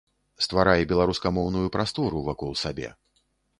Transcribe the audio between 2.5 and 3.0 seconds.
сабе.